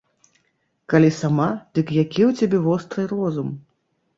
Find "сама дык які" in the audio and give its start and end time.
1.17-2.21